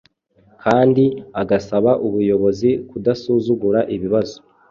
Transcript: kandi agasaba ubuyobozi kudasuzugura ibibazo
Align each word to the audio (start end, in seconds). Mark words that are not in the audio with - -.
kandi 0.63 1.05
agasaba 1.41 1.91
ubuyobozi 2.07 2.69
kudasuzugura 2.89 3.79
ibibazo 3.95 4.37